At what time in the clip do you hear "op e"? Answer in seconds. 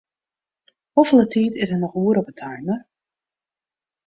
2.21-2.35